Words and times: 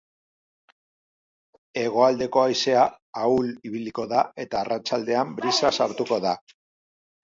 Hegoaldeko 1.81 2.43
haizea 2.47 2.87
ahul 3.27 3.55
ibiliko 3.71 4.09
da 4.17 4.27
eta 4.49 4.63
arratsaldean 4.67 5.41
brisa 5.41 5.77
sartuko 5.83 6.25
da. 6.31 6.39